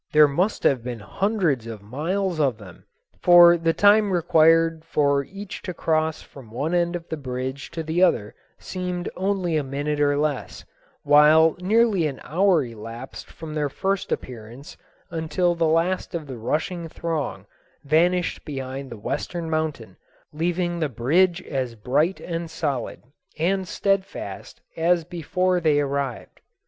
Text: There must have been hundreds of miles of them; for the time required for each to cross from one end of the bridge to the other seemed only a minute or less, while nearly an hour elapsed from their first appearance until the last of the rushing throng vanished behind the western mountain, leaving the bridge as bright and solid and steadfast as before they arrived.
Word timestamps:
There 0.13 0.27
must 0.27 0.63
have 0.63 0.83
been 0.83 0.97
hundreds 1.01 1.67
of 1.67 1.83
miles 1.83 2.39
of 2.39 2.57
them; 2.57 2.85
for 3.21 3.55
the 3.55 3.71
time 3.71 4.11
required 4.11 4.83
for 4.83 5.23
each 5.23 5.61
to 5.61 5.75
cross 5.75 6.23
from 6.23 6.49
one 6.49 6.73
end 6.73 6.95
of 6.95 7.07
the 7.09 7.17
bridge 7.17 7.69
to 7.69 7.83
the 7.83 8.01
other 8.01 8.33
seemed 8.57 9.09
only 9.15 9.57
a 9.57 9.63
minute 9.63 9.99
or 10.01 10.17
less, 10.17 10.65
while 11.03 11.55
nearly 11.61 12.07
an 12.07 12.19
hour 12.23 12.63
elapsed 12.65 13.29
from 13.29 13.53
their 13.53 13.69
first 13.69 14.11
appearance 14.11 14.75
until 15.11 15.53
the 15.53 15.67
last 15.67 16.15
of 16.15 16.25
the 16.25 16.39
rushing 16.39 16.89
throng 16.89 17.45
vanished 17.83 18.43
behind 18.43 18.89
the 18.89 18.97
western 18.97 19.51
mountain, 19.51 19.97
leaving 20.33 20.79
the 20.79 20.89
bridge 20.89 21.43
as 21.43 21.75
bright 21.75 22.19
and 22.19 22.49
solid 22.49 23.03
and 23.37 23.67
steadfast 23.67 24.61
as 24.75 25.03
before 25.03 25.59
they 25.59 25.79
arrived. 25.79 26.41